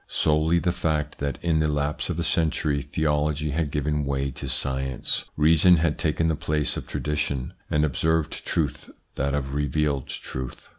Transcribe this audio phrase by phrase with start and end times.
[0.07, 4.49] Solely the fact that in the lapse of a century theology had given way to
[4.49, 10.69] science, reason had taken the place of tradition, and observed truth that of revealed truth.